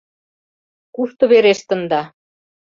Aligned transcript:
Кушто 0.95 1.23
верештында? 1.35 2.03